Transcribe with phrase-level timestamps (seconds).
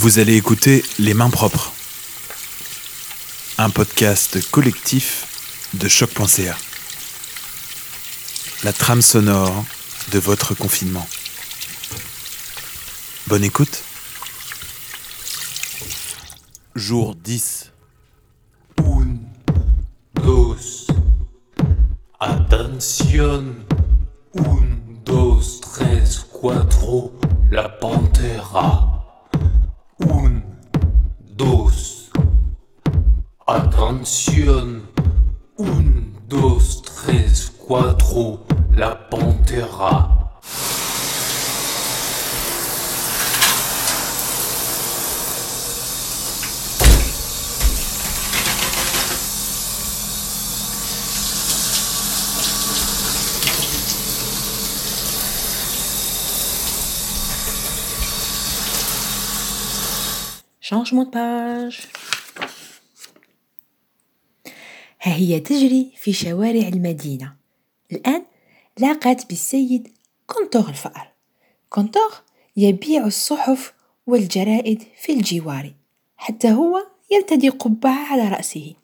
[0.00, 1.74] Vous allez écouter Les Mains Propres,
[3.58, 5.26] un podcast collectif
[5.74, 6.56] de choc.ca.
[8.64, 9.62] La trame sonore
[10.10, 11.06] de votre confinement.
[13.26, 13.82] Bonne écoute.
[16.74, 17.70] Jour 10.
[18.78, 19.18] Un,
[20.14, 20.56] dos.
[22.18, 23.54] Attention.
[24.38, 27.12] Un, dos, tres, cuatro.
[27.50, 28.89] La pantera.
[31.40, 32.10] Dos.
[33.46, 34.82] Attention.
[35.56, 38.44] Un, dos, tres, cuatro.
[38.76, 40.19] La pantera.
[60.70, 61.86] Changement de page.
[65.02, 67.36] ها هي تجري في شوارع المدينة.
[67.92, 68.24] الآن
[68.78, 69.88] لاقت بالسيد
[70.26, 71.12] كونتور الفأر
[71.68, 72.10] كونتور
[72.56, 73.72] يبيع الصحف
[74.06, 75.74] والجرائد في الجوار
[76.16, 78.74] حتى هو يرتدي قبعة على رأسه.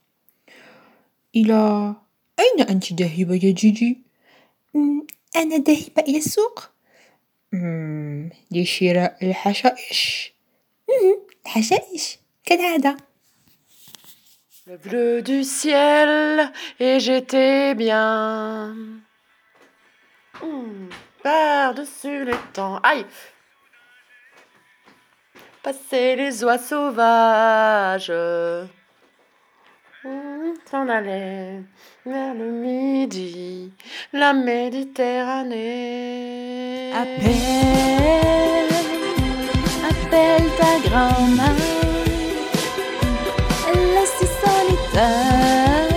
[1.37, 1.95] إلى
[2.39, 4.01] أين أنت ذاهبة يا جيجي؟
[4.75, 5.07] "مم،
[5.37, 6.71] أنا ذاهبة إلى السوق.
[7.53, 10.33] "مم، لشراء الحشائش.
[11.46, 12.98] "مم، الحشائش كالعادة
[14.68, 18.76] Le bleu du ciel et j'étais bien.
[20.42, 20.88] Hmm,
[21.24, 22.78] Par-dessus les temps.
[22.84, 23.06] Aïe
[25.64, 28.14] Passer les oies sauvages.
[30.04, 31.62] Hmm, S'en allait
[32.06, 33.72] vers le midi,
[34.14, 36.92] la Méditerranée.
[37.02, 38.25] Appelle,
[40.17, 41.63] appelle ta grand-mère.
[43.69, 45.89] Elle est si solitaire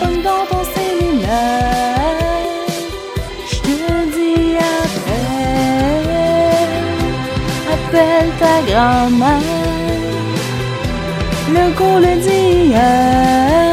[0.00, 2.18] pendant ton séminaire.
[3.50, 3.78] Je te
[4.14, 6.06] dis appelle,
[7.74, 9.48] appelle ta grand-mère.
[11.54, 13.71] Le goût le dit.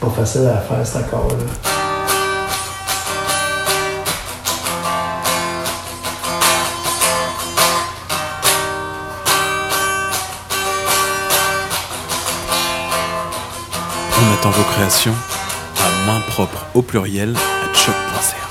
[0.00, 1.34] Pas facile à faire cet accord-là.
[14.20, 15.14] On attend vos créations
[15.78, 18.47] à main propre au pluriel à choc.ca.